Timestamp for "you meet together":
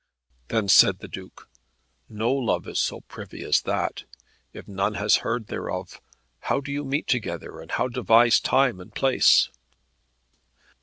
6.71-7.59